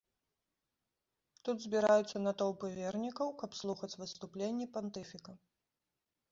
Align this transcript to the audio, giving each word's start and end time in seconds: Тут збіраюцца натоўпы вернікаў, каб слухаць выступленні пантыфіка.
Тут 1.49 1.57
збіраюцца 1.65 2.17
натоўпы 2.27 2.71
вернікаў, 2.79 3.27
каб 3.45 3.51
слухаць 3.61 3.93
выступленні 4.03 4.65
пантыфіка. 4.79 5.31